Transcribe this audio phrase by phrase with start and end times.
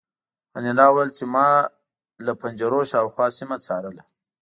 [0.57, 1.47] انیلا وویل چې ما
[2.25, 4.03] له پنجرو شاوخوا سیمه څارله